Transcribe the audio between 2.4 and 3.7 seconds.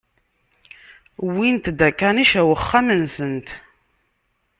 wexxam-nsent.